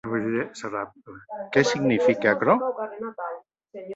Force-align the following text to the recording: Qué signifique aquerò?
Qué 1.51 1.61
signifique 1.71 2.27
aquerò? 2.33 2.57